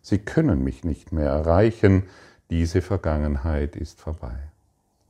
Sie 0.00 0.18
können 0.18 0.64
mich 0.64 0.82
nicht 0.82 1.12
mehr 1.12 1.30
erreichen, 1.30 2.04
diese 2.50 2.82
Vergangenheit 2.82 3.76
ist 3.76 4.00
vorbei. 4.00 4.36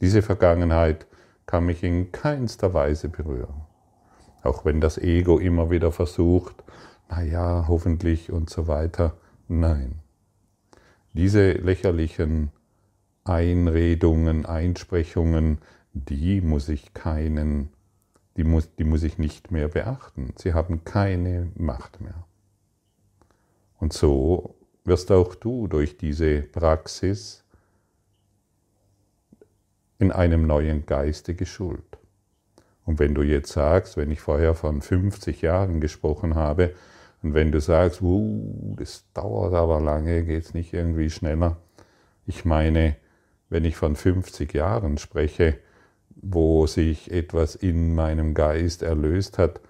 Diese 0.02 0.20
Vergangenheit 0.20 1.06
kann 1.46 1.64
mich 1.64 1.82
in 1.82 2.12
keinster 2.12 2.74
Weise 2.74 3.08
berühren. 3.08 3.62
Auch 4.42 4.66
wenn 4.66 4.80
das 4.80 4.98
Ego 4.98 5.38
immer 5.38 5.70
wieder 5.70 5.90
versucht, 5.90 6.62
na 7.08 7.22
ja, 7.22 7.66
hoffentlich 7.66 8.30
und 8.30 8.50
so 8.50 8.66
weiter. 8.66 9.14
Nein. 9.48 10.01
Diese 11.12 11.52
lächerlichen 11.52 12.50
Einredungen, 13.24 14.46
Einsprechungen, 14.46 15.58
die 15.92 16.40
muss 16.40 16.68
ich 16.68 16.94
keinen 16.94 17.70
die 18.36 18.44
muss, 18.44 18.74
die 18.76 18.84
muss 18.84 19.02
ich 19.02 19.18
nicht 19.18 19.50
mehr 19.50 19.68
beachten. 19.68 20.32
Sie 20.36 20.54
haben 20.54 20.84
keine 20.84 21.50
Macht 21.54 22.00
mehr. 22.00 22.26
Und 23.78 23.92
so 23.92 24.54
wirst 24.84 25.10
auch 25.12 25.34
du 25.34 25.66
durch 25.66 25.98
diese 25.98 26.42
Praxis 26.42 27.44
in 29.98 30.10
einem 30.10 30.46
neuen 30.46 30.86
Geiste 30.86 31.34
geschult. 31.34 31.98
Und 32.84 32.98
wenn 32.98 33.14
du 33.14 33.22
jetzt 33.22 33.52
sagst, 33.52 33.96
wenn 33.96 34.10
ich 34.10 34.20
vorher 34.20 34.54
von 34.54 34.82
50 34.82 35.42
Jahren 35.42 35.80
gesprochen 35.80 36.34
habe, 36.34 36.74
und 37.22 37.34
wenn 37.34 37.52
du 37.52 37.60
sagst, 37.60 38.02
uh, 38.02 38.74
das 38.76 39.04
dauert 39.14 39.54
aber 39.54 39.80
lange, 39.80 40.24
geht 40.24 40.44
es 40.44 40.54
nicht 40.54 40.72
irgendwie 40.72 41.10
schneller. 41.10 41.56
Ich 42.26 42.44
meine, 42.44 42.96
wenn 43.48 43.64
ich 43.64 43.76
von 43.76 43.96
50 43.96 44.52
Jahren 44.54 44.98
spreche, 44.98 45.58
wo 46.10 46.66
sich 46.66 47.10
etwas 47.10 47.54
in 47.54 47.94
meinem 47.94 48.34
Geist 48.34 48.82
erlöst 48.82 49.38
hat, 49.38 49.60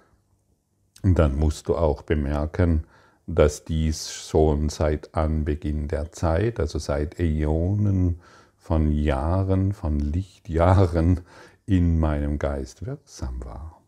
dann 1.03 1.35
musst 1.35 1.67
du 1.67 1.75
auch 1.75 2.01
bemerken, 2.01 2.85
dass 3.27 3.65
dies 3.65 4.11
schon 4.11 4.69
seit 4.69 5.15
Anbeginn 5.15 5.87
der 5.87 6.11
Zeit, 6.11 6.59
also 6.59 6.79
seit 6.79 7.19
Äonen 7.19 8.19
von 8.57 8.91
Jahren, 8.91 9.73
von 9.73 9.99
Lichtjahren 9.99 11.21
in 11.65 11.99
meinem 11.99 12.39
Geist 12.39 12.85
wirksam 12.85 13.43
war. 13.43 13.82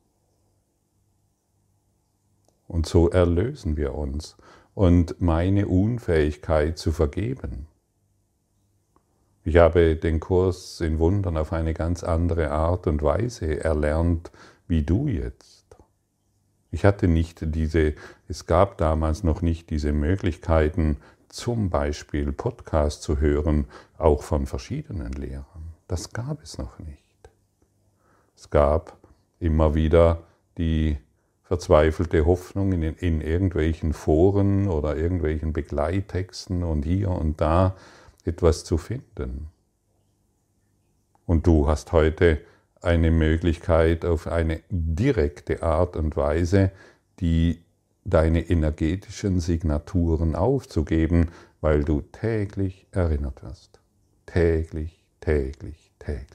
Und 2.68 2.86
so 2.86 3.10
erlösen 3.10 3.78
wir 3.78 3.96
uns. 3.96 4.38
Und 4.74 5.22
meine 5.22 5.68
Unfähigkeit 5.68 6.78
zu 6.78 6.92
vergeben, 6.92 7.68
ich 9.48 9.58
habe 9.58 9.96
den 9.96 10.20
Kurs 10.20 10.82
in 10.82 10.98
Wundern 10.98 11.38
auf 11.38 11.54
eine 11.54 11.76
ganz 11.76 12.04
andere 12.04 12.50
Art 12.50 12.88
und 12.88 13.04
Weise 13.04 13.64
erlernt, 13.64 14.32
wie 14.68 14.82
du 14.82 15.08
jetzt. 15.08 15.66
Ich 16.72 16.84
hatte 16.84 17.08
nicht 17.08 17.54
diese, 17.56 17.94
es 18.28 18.48
gab 18.48 18.80
damals 18.80 19.24
noch 19.24 19.44
nicht 19.44 19.70
diese 19.70 19.94
Möglichkeiten, 19.94 20.98
zum 21.30 21.70
Beispiel 21.70 22.32
Podcast 22.32 23.04
zu 23.04 23.20
hören, 23.20 23.68
auch 23.98 24.24
von 24.24 24.48
verschiedenen 24.48 25.14
Lehrern. 25.14 25.74
Das 25.88 26.12
gab 26.12 26.42
es 26.42 26.58
noch 26.58 26.80
nicht. 26.80 27.30
Es 28.36 28.50
gab 28.50 28.98
immer 29.40 29.76
wieder 29.76 30.24
die 30.58 30.98
verzweifelte 31.46 32.26
Hoffnung 32.26 32.74
in, 32.74 32.82
in 32.82 33.22
irgendwelchen 33.22 33.94
Foren 33.94 34.68
oder 34.68 34.98
irgendwelchen 34.98 35.54
Begleittexten 35.54 36.64
und 36.64 36.84
hier 36.84 37.10
und 37.10 37.40
da, 37.40 37.76
etwas 38.26 38.64
zu 38.64 38.78
finden. 38.78 39.48
Und 41.28 41.46
du 41.48 41.68
hast 41.68 41.92
heute 41.92 42.42
eine 42.82 43.12
Möglichkeit 43.12 44.06
auf 44.06 44.28
eine 44.28 44.62
direkte 44.70 45.64
Art 45.64 45.96
und 45.96 46.18
Weise, 46.18 46.72
die 47.20 47.62
deine 48.04 48.50
energetischen 48.50 49.40
Signaturen 49.40 50.36
aufzugeben, 50.36 51.30
weil 51.62 51.84
du 51.84 52.02
täglich 52.02 52.88
erinnert 52.92 53.44
wirst. 53.44 53.80
Täglich, 54.26 55.04
täglich, 55.22 55.92
täglich. 56.00 56.28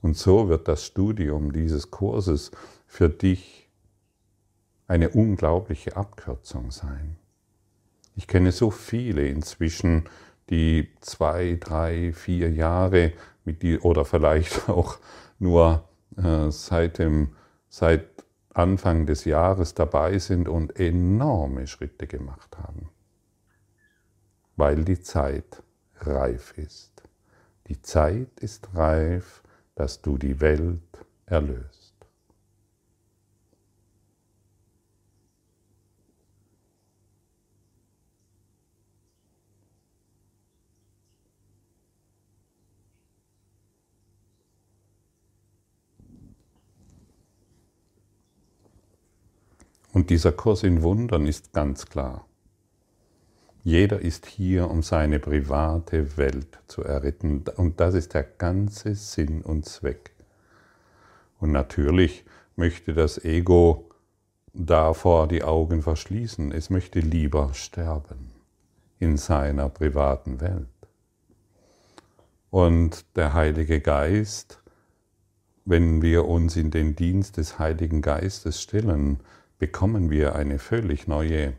Und 0.00 0.16
so 0.16 0.48
wird 0.48 0.68
das 0.68 0.84
Studium 0.84 1.52
dieses 1.52 1.90
Kurses 1.90 2.50
für 2.86 3.08
dich 3.08 3.61
eine 4.86 5.10
unglaubliche 5.10 5.96
Abkürzung 5.96 6.70
sein. 6.70 7.16
Ich 8.14 8.26
kenne 8.26 8.52
so 8.52 8.70
viele 8.70 9.26
inzwischen, 9.28 10.08
die 10.50 10.90
zwei, 11.00 11.56
drei, 11.58 12.12
vier 12.12 12.50
Jahre 12.50 13.12
mit 13.44 13.62
die, 13.62 13.78
oder 13.78 14.04
vielleicht 14.04 14.68
auch 14.68 14.98
nur 15.38 15.88
äh, 16.16 16.50
seit, 16.50 16.98
dem, 16.98 17.34
seit 17.68 18.06
Anfang 18.52 19.06
des 19.06 19.24
Jahres 19.24 19.74
dabei 19.74 20.18
sind 20.18 20.48
und 20.48 20.78
enorme 20.78 21.66
Schritte 21.66 22.06
gemacht 22.06 22.58
haben, 22.58 22.90
weil 24.56 24.84
die 24.84 25.00
Zeit 25.00 25.62
reif 26.00 26.56
ist. 26.58 27.02
Die 27.68 27.80
Zeit 27.80 28.40
ist 28.40 28.68
reif, 28.74 29.42
dass 29.74 30.02
du 30.02 30.18
die 30.18 30.40
Welt 30.40 30.82
erlöst. 31.24 31.81
Und 49.92 50.10
dieser 50.10 50.32
Kurs 50.32 50.62
in 50.62 50.82
Wundern 50.82 51.26
ist 51.26 51.52
ganz 51.52 51.86
klar. 51.86 52.26
Jeder 53.62 54.00
ist 54.00 54.26
hier, 54.26 54.68
um 54.68 54.82
seine 54.82 55.20
private 55.20 56.16
Welt 56.16 56.58
zu 56.66 56.82
erretten. 56.82 57.44
Und 57.56 57.78
das 57.78 57.94
ist 57.94 58.14
der 58.14 58.24
ganze 58.24 58.94
Sinn 58.94 59.42
und 59.42 59.66
Zweck. 59.66 60.10
Und 61.38 61.52
natürlich 61.52 62.24
möchte 62.56 62.94
das 62.94 63.24
Ego 63.24 63.88
davor 64.52 65.28
die 65.28 65.44
Augen 65.44 65.82
verschließen. 65.82 66.52
Es 66.52 66.70
möchte 66.70 67.00
lieber 67.00 67.54
sterben 67.54 68.32
in 68.98 69.16
seiner 69.16 69.68
privaten 69.68 70.40
Welt. 70.40 70.66
Und 72.50 73.04
der 73.16 73.32
Heilige 73.32 73.80
Geist, 73.80 74.60
wenn 75.64 76.02
wir 76.02 76.26
uns 76.26 76.56
in 76.56 76.70
den 76.70 76.96
Dienst 76.96 77.36
des 77.36 77.58
Heiligen 77.58 78.02
Geistes 78.02 78.60
stellen, 78.60 79.20
bekommen 79.62 80.10
wir 80.10 80.34
eine 80.34 80.58
völlig 80.58 81.06
neue 81.06 81.52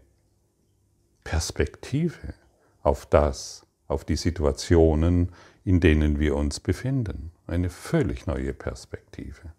Perspektive 1.24 2.34
auf 2.82 3.06
das, 3.06 3.66
auf 3.88 4.04
die 4.04 4.18
Situationen, 4.18 5.32
in 5.64 5.80
denen 5.80 6.20
wir 6.20 6.36
uns 6.36 6.60
befinden. 6.60 7.32
Eine 7.48 7.70
völlig 7.70 8.28
neue 8.28 8.54
Perspektive. 8.54 9.54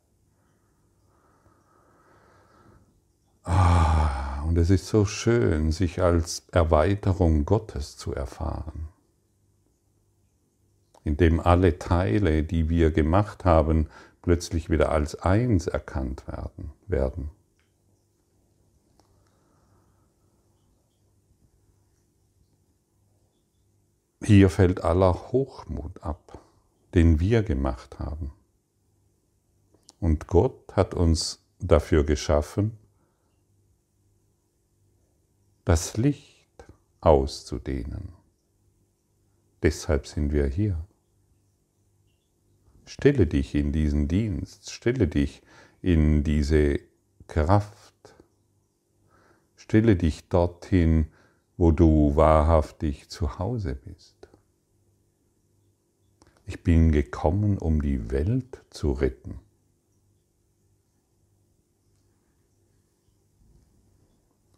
Ah, 3.45 4.43
und 4.43 4.59
es 4.59 4.69
ist 4.69 4.89
so 4.89 5.07
schön, 5.07 5.73
sich 5.73 6.03
als 6.03 6.47
Erweiterung 6.53 7.47
Gottes 7.47 7.97
zu 7.97 8.15
erfahren, 8.15 8.89
indem 11.03 11.41
alle 11.41 11.79
Teile, 11.79 12.43
die 12.43 12.69
wir 12.69 12.91
gemacht 12.91 13.47
haben, 13.47 13.89
plötzlich 14.21 14.69
wieder 14.69 14.93
als 14.93 15.15
eins 15.15 15.67
erkannt 15.67 16.29
werden. 16.29 16.73
werden. 16.87 17.31
Hier 24.25 24.49
fällt 24.49 24.83
aller 24.83 25.13
Hochmut 25.33 26.03
ab, 26.03 26.41
den 26.95 27.21
wir 27.21 27.43
gemacht 27.43 27.99
haben. 27.99 28.33
Und 30.01 30.29
Gott 30.29 30.75
hat 30.75 30.95
uns 30.95 31.45
dafür 31.59 32.05
geschaffen, 32.05 32.79
das 35.67 35.99
Licht 35.99 36.65
auszudehnen. 37.03 38.15
Deshalb 39.63 40.07
sind 40.07 40.33
wir 40.33 40.47
hier. 40.47 40.83
Stelle 42.87 43.27
dich 43.27 43.55
in 43.55 43.73
diesen 43.73 44.09
Dienst, 44.09 44.71
stelle 44.71 45.07
dich 45.07 45.43
in 45.83 46.25
diese 46.25 46.81
Kraft, 47.27 48.15
stelle 49.57 49.97
dich 49.97 50.29
dorthin, 50.29 51.09
wo 51.57 51.71
du 51.71 52.17
wahrhaftig 52.17 53.09
zu 53.09 53.39
Hause 53.39 53.75
bist. 53.75 54.14
Ich 56.47 56.63
bin 56.63 56.93
gekommen, 56.93 57.59
um 57.59 57.81
die 57.81 58.11
Welt 58.11 58.65
zu 58.71 58.93
retten. 58.93 59.41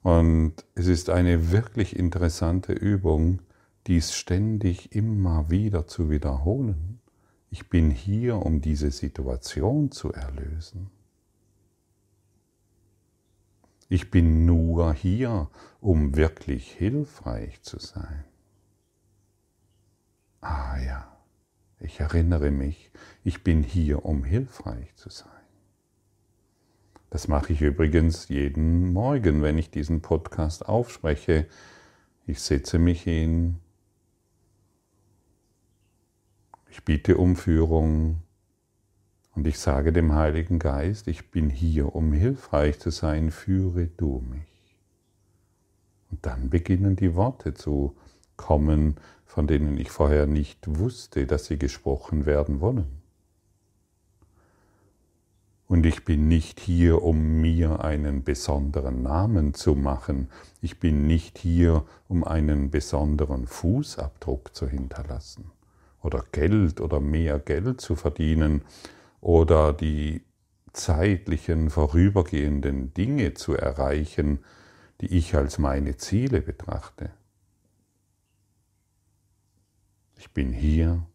Und 0.02 0.54
es 0.74 0.86
ist 0.86 1.10
eine 1.10 1.50
wirklich 1.50 1.96
interessante 1.96 2.72
Übung, 2.72 3.40
dies 3.86 4.14
ständig 4.14 4.94
immer 4.94 5.50
wieder 5.50 5.86
zu 5.86 6.10
wiederholen. 6.10 7.00
Ich 7.50 7.68
bin 7.68 7.90
hier, 7.90 8.36
um 8.36 8.60
diese 8.60 8.90
Situation 8.90 9.90
zu 9.90 10.12
erlösen. 10.12 10.90
Ich 13.88 14.10
bin 14.10 14.44
nur 14.46 14.92
hier, 14.92 15.48
um 15.80 16.16
wirklich 16.16 16.72
hilfreich 16.72 17.62
zu 17.62 17.78
sein. 17.78 18.24
Ah 20.40 20.78
ja, 20.80 21.15
ich 21.86 22.00
erinnere 22.00 22.50
mich, 22.50 22.90
ich 23.24 23.42
bin 23.42 23.62
hier, 23.62 24.04
um 24.04 24.24
hilfreich 24.24 24.94
zu 24.96 25.08
sein. 25.08 25.30
Das 27.10 27.28
mache 27.28 27.52
ich 27.52 27.62
übrigens 27.62 28.28
jeden 28.28 28.92
Morgen, 28.92 29.40
wenn 29.40 29.56
ich 29.56 29.70
diesen 29.70 30.02
Podcast 30.02 30.68
aufspreche. 30.68 31.46
Ich 32.26 32.40
setze 32.40 32.78
mich 32.78 33.02
hin, 33.02 33.60
ich 36.68 36.84
biete 36.84 37.16
um 37.16 37.36
Führung 37.36 38.22
und 39.36 39.46
ich 39.46 39.58
sage 39.58 39.92
dem 39.92 40.12
Heiligen 40.12 40.58
Geist, 40.58 41.06
ich 41.06 41.30
bin 41.30 41.50
hier, 41.50 41.94
um 41.94 42.12
hilfreich 42.12 42.80
zu 42.80 42.90
sein, 42.90 43.30
führe 43.30 43.86
du 43.86 44.24
mich. 44.28 44.76
Und 46.10 46.26
dann 46.26 46.50
beginnen 46.50 46.96
die 46.96 47.14
Worte 47.14 47.54
zu 47.54 47.96
kommen, 48.36 48.96
von 49.26 49.46
denen 49.46 49.76
ich 49.76 49.90
vorher 49.90 50.26
nicht 50.26 50.58
wusste, 50.66 51.26
dass 51.26 51.44
sie 51.46 51.58
gesprochen 51.58 52.24
werden 52.24 52.60
wollen. 52.60 53.02
Und 55.68 55.84
ich 55.84 56.04
bin 56.04 56.28
nicht 56.28 56.60
hier, 56.60 57.02
um 57.02 57.40
mir 57.40 57.84
einen 57.84 58.22
besonderen 58.22 59.02
Namen 59.02 59.52
zu 59.52 59.74
machen. 59.74 60.28
Ich 60.62 60.78
bin 60.78 61.08
nicht 61.08 61.38
hier, 61.38 61.84
um 62.08 62.22
einen 62.22 62.70
besonderen 62.70 63.48
Fußabdruck 63.48 64.54
zu 64.54 64.68
hinterlassen 64.68 65.50
oder 66.02 66.24
Geld 66.30 66.80
oder 66.80 67.00
mehr 67.00 67.40
Geld 67.40 67.80
zu 67.80 67.96
verdienen 67.96 68.62
oder 69.20 69.72
die 69.72 70.22
zeitlichen 70.72 71.70
vorübergehenden 71.70 72.94
Dinge 72.94 73.34
zu 73.34 73.54
erreichen, 73.54 74.38
die 75.00 75.16
ich 75.16 75.34
als 75.34 75.58
meine 75.58 75.96
Ziele 75.96 76.40
betrachte. 76.42 77.10
Ich 80.16 80.32
bin 80.32 80.52
hier, 80.52 81.06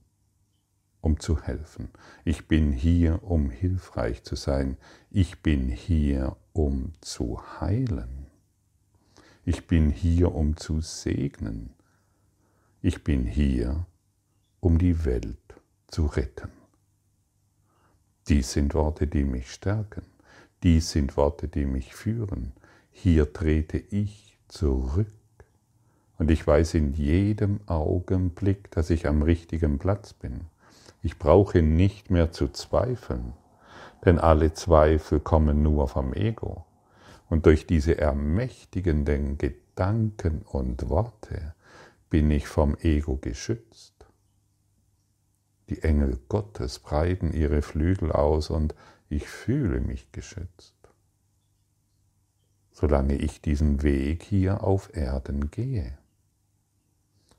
um 1.01 1.19
zu 1.19 1.41
helfen. 1.41 1.89
Ich 2.23 2.47
bin 2.47 2.71
hier, 2.71 3.23
um 3.23 3.49
hilfreich 3.49 4.23
zu 4.23 4.35
sein. 4.35 4.77
Ich 5.09 5.41
bin 5.41 5.69
hier, 5.69 6.37
um 6.53 6.93
zu 7.01 7.41
heilen. 7.59 8.27
Ich 9.43 9.65
bin 9.65 9.89
hier, 9.89 10.35
um 10.35 10.55
zu 10.55 10.81
segnen. 10.81 11.73
Ich 12.81 13.03
bin 13.03 13.25
hier, 13.25 13.87
um 14.59 14.77
die 14.77 15.03
Welt 15.03 15.55
zu 15.87 16.05
retten. 16.05 16.51
Dies 18.27 18.51
sind 18.51 18.75
Worte, 18.75 19.07
die 19.07 19.23
mich 19.23 19.51
stärken. 19.51 20.05
Dies 20.61 20.91
sind 20.91 21.17
Worte, 21.17 21.47
die 21.47 21.65
mich 21.65 21.95
führen. 21.95 22.53
Hier 22.91 23.33
trete 23.33 23.77
ich 23.77 24.37
zurück. 24.47 25.11
Und 26.21 26.29
ich 26.29 26.45
weiß 26.45 26.75
in 26.75 26.93
jedem 26.93 27.61
Augenblick, 27.65 28.69
dass 28.69 28.91
ich 28.91 29.07
am 29.07 29.23
richtigen 29.23 29.79
Platz 29.79 30.13
bin. 30.13 30.41
Ich 31.01 31.17
brauche 31.17 31.63
nicht 31.63 32.11
mehr 32.11 32.31
zu 32.31 32.49
zweifeln, 32.49 33.33
denn 34.05 34.19
alle 34.19 34.53
Zweifel 34.53 35.19
kommen 35.19 35.63
nur 35.63 35.87
vom 35.87 36.13
Ego. 36.13 36.63
Und 37.27 37.47
durch 37.47 37.65
diese 37.65 37.97
ermächtigenden 37.97 39.39
Gedanken 39.39 40.43
und 40.43 40.89
Worte 40.89 41.55
bin 42.11 42.29
ich 42.29 42.47
vom 42.47 42.77
Ego 42.79 43.17
geschützt. 43.17 44.05
Die 45.69 45.81
Engel 45.81 46.19
Gottes 46.29 46.77
breiten 46.77 47.33
ihre 47.33 47.63
Flügel 47.63 48.11
aus 48.11 48.51
und 48.51 48.75
ich 49.09 49.27
fühle 49.27 49.81
mich 49.81 50.11
geschützt. 50.11 50.75
Solange 52.71 53.15
ich 53.15 53.41
diesen 53.41 53.81
Weg 53.81 54.21
hier 54.21 54.63
auf 54.63 54.95
Erden 54.95 55.49
gehe. 55.49 55.97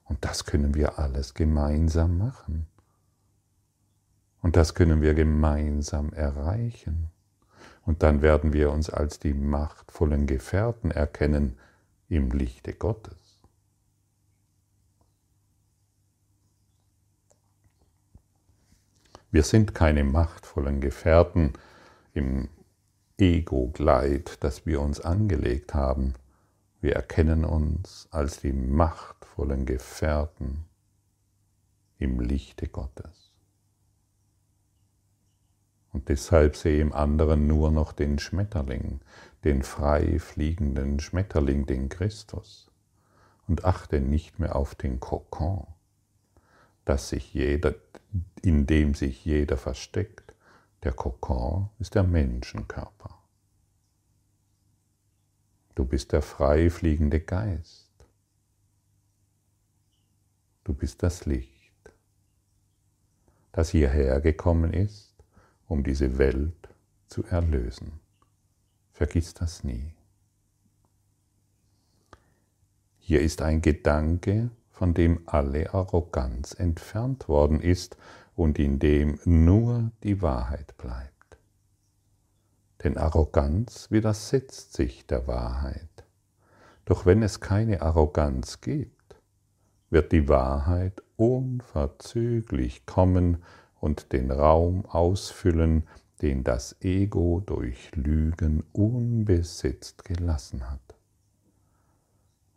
Und 0.05 0.25
das 0.25 0.45
können 0.45 0.75
wir 0.75 0.99
alles 0.99 1.35
gemeinsam 1.35 2.19
machen. 2.19 2.67
Und 4.43 4.57
das 4.57 4.75
können 4.75 5.01
wir 5.01 5.15
gemeinsam 5.15 6.13
erreichen. 6.13 7.11
Und 7.85 8.03
dann 8.03 8.23
werden 8.23 8.53
wir 8.53 8.71
uns 8.71 8.91
als 8.91 9.19
die 9.19 9.35
machtvollen 9.35 10.27
Gefährten 10.27 10.91
erkennen 10.91 11.59
im 12.09 12.31
Lichte 12.31 12.73
Gottes. 12.73 13.41
Wir 19.31 19.45
sind 19.45 19.75
keine 19.75 20.05
machtvollen 20.05 20.81
Gefährten 20.81 21.55
im 22.13 22.51
Ego-Gleit, 23.19 24.37
das 24.45 24.67
wir 24.67 24.81
uns 24.81 25.01
angelegt 25.01 25.73
haben. 25.73 26.15
Wir 26.83 26.97
erkennen 26.97 27.45
uns 27.45 28.09
als 28.11 28.41
die 28.41 28.53
machtvollen 28.53 29.67
Gefährten 29.67 30.65
im 31.99 32.19
Lichte 32.19 32.67
Gottes. 32.67 33.31
Und 35.93 36.09
deshalb 36.09 36.57
sehe 36.57 36.81
im 36.81 36.93
anderen 36.93 37.47
nur 37.47 37.71
noch 37.71 37.93
den 37.93 38.19
Schmetterling, 38.19 38.99
den 39.45 39.63
frei 39.63 40.19
fliegenden 40.19 40.99
Schmetterling, 40.99 41.67
den 41.67 41.89
Christus, 41.89 42.69
und 43.47 43.65
achte 43.65 44.01
nicht 44.01 44.41
mehr 44.41 44.57
auf 44.57 44.75
den 44.75 44.99
Kokon, 44.99 45.69
dass 46.85 47.11
sich 47.11 47.33
jeder, 47.33 47.77
in 48.43 48.67
dem 48.67 48.95
sich 48.95 49.25
jeder 49.25 49.57
versteckt. 49.57 50.35
Der 50.83 50.93
Kokon 50.93 51.69
ist 51.79 51.95
der 51.95 52.03
Menschenkörper. 52.03 53.22
Du 55.75 55.85
bist 55.85 56.13
der 56.13 56.23
frei 56.23 56.69
fliegende 56.71 57.21
Geist. 57.21 57.91
Du 60.65 60.75
bist 60.75 61.03
das 61.03 61.27
Licht, 61.27 61.93
das 63.53 63.71
hierher 63.71 64.21
gekommen 64.21 64.73
ist, 64.73 65.15
um 65.67 65.83
diese 65.83 66.19
Welt 66.19 66.69
zu 67.09 67.25
erlösen. 67.25 68.01
Vergiss 68.93 69.35
das 69.35 69.65
nie. 69.65 69.95
Hier 72.99 73.21
ist 73.21 73.43
ein 73.43 73.63
Gedanke, 73.63 74.51
von 74.71 74.95
dem 74.95 75.23
alle 75.27 75.75
Arroganz 75.75 76.53
entfernt 76.53 77.29
worden 77.29 77.61
ist 77.61 77.97
und 78.35 78.59
in 78.59 78.79
dem 78.79 79.19
nur 79.25 79.91
die 80.03 80.23
Wahrheit 80.23 80.77
bleibt. 80.77 81.12
Denn 82.85 82.99
Arroganz 82.99 83.91
widersetzt 83.91 84.73
sich 84.73 85.07
der 85.07 85.27
Wahrheit. 85.27 86.05
Doch 86.85 87.07
wenn 87.07 87.23
es 87.23 87.41
keine 87.41 87.83
Arroganz 87.83 88.61
gibt, 88.61 89.17
wird 89.91 90.11
die 90.11 90.29
Wahrheit 90.29 91.03
unverzüglich 91.17 92.87
kommen 92.87 93.43
und 93.79 94.13
den 94.13 94.31
Raum 94.31 94.87
ausfüllen, 94.87 95.87
den 96.23 96.45
das 96.45 96.77
Ego 96.81 97.43
durch 97.45 97.95
Lügen 97.95 98.65
unbesetzt 98.73 100.05
gelassen 100.05 100.71
hat. 100.71 100.81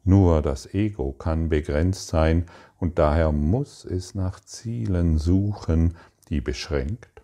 Nur 0.03 0.43
das 0.43 0.71
Ego 0.73 1.13
kann 1.13 1.49
begrenzt 1.49 2.07
sein 2.07 2.45
und 2.77 2.99
daher 2.99 3.31
muss 3.31 3.85
es 3.85 4.13
nach 4.13 4.39
Zielen 4.39 5.17
suchen, 5.17 5.97
die 6.29 6.41
beschränkt 6.41 7.23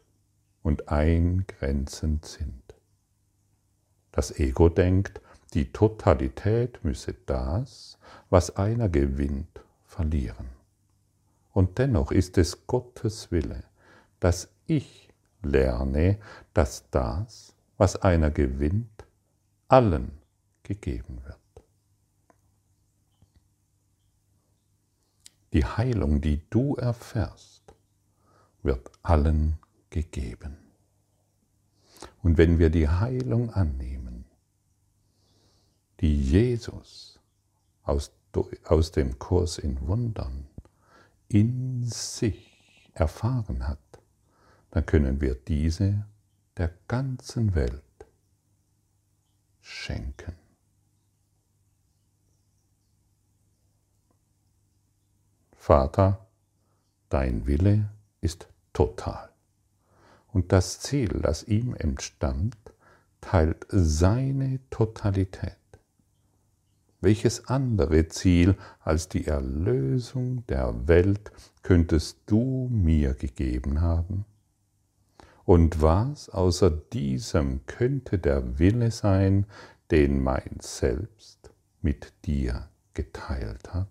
und 0.64 0.90
eingrenzend 0.90 2.26
sind. 2.26 2.61
Das 4.12 4.38
Ego 4.40 4.70
denkt, 4.70 5.22
die 5.54 5.72
Totalität 5.72 6.84
müsse 6.84 7.16
das, 7.26 7.98
was 8.30 8.56
einer 8.56 8.90
gewinnt, 8.90 9.62
verlieren. 9.86 10.50
Und 11.52 11.78
dennoch 11.78 12.12
ist 12.12 12.38
es 12.38 12.66
Gottes 12.68 13.32
Wille, 13.32 13.64
dass 14.20 14.50
ich 14.66 15.10
lerne, 15.42 16.20
dass 16.54 16.90
das, 16.92 17.56
was 17.78 17.98
einer 17.98 18.32
gewinnt, 18.32 19.06
allen 19.68 20.12
gegeben 20.64 21.22
wird. 21.26 21.38
Die 25.54 25.66
Heilung, 25.66 26.22
die 26.22 26.42
du 26.50 26.76
erfährst, 26.76 27.74
wird 28.64 28.90
allen 29.04 29.58
gegeben. 29.90 30.58
Und 32.24 32.38
wenn 32.38 32.60
wir 32.60 32.70
die 32.70 32.88
Heilung 32.88 33.50
annehmen, 33.50 34.01
Jesus 36.32 37.20
aus, 37.84 38.14
aus 38.64 38.92
dem 38.94 39.20
Kurs 39.20 39.58
in 39.58 39.86
Wundern 39.86 40.48
in 41.28 41.84
sich 41.84 42.90
erfahren 42.94 43.68
hat, 43.68 43.80
dann 44.72 44.86
können 44.86 45.20
wir 45.20 45.36
diese 45.36 46.06
der 46.56 46.72
ganzen 46.88 47.54
Welt 47.54 47.84
schenken. 49.60 50.36
Vater, 55.52 56.28
dein 57.10 57.46
Wille 57.46 57.90
ist 58.22 58.48
total. 58.72 59.30
Und 60.32 60.54
das 60.54 60.80
Ziel, 60.80 61.10
das 61.10 61.44
ihm 61.44 61.76
entstammt, 61.76 62.58
teilt 63.20 63.66
seine 63.70 64.62
Totalität. 64.70 65.61
Welches 67.04 67.48
andere 67.48 68.08
Ziel 68.10 68.56
als 68.80 69.10
die 69.10 69.26
Erlösung 69.26 70.46
der 70.46 70.88
Welt 70.88 71.32
könntest 71.64 72.20
du 72.28 72.70
mir 72.72 73.16
gegeben 73.16 73.82
haben? 73.82 74.26
Und 75.44 75.82
was 75.82 76.30
außer 76.30 76.70
diesem 76.70 77.66
könnte 77.66 78.20
der 78.20 78.60
Wille 78.60 78.92
sein, 78.92 79.48
den 79.90 80.22
mein 80.22 80.58
Selbst 80.60 81.52
mit 81.82 82.14
dir 82.26 82.70
geteilt 82.94 83.74
hat? 83.74 83.88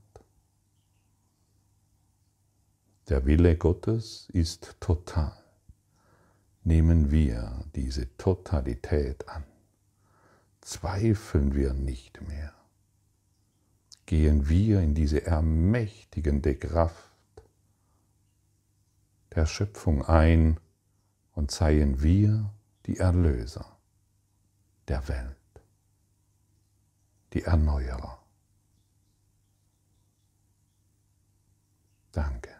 Der 3.09 3.27
Wille 3.27 3.57
Gottes 3.57 4.29
ist 4.33 4.77
total. 4.79 5.33
Nehmen 6.63 7.11
wir 7.11 7.65
diese 7.75 8.17
Totalität 8.19 9.29
an. 9.29 9.43
Zweifeln 10.61 11.57
wir 11.57 11.73
nicht 11.73 12.21
mehr. 12.29 12.53
Gehen 14.11 14.49
wir 14.49 14.81
in 14.81 14.93
diese 14.93 15.25
ermächtigende 15.25 16.57
Kraft 16.57 17.13
der 19.33 19.47
Schöpfung 19.47 20.05
ein 20.05 20.59
und 21.31 21.53
seien 21.53 22.03
wir 22.03 22.53
die 22.87 22.97
Erlöser 22.97 23.79
der 24.89 25.07
Welt, 25.07 25.37
die 27.35 27.45
Erneuerer. 27.45 28.21
Danke. 32.11 32.60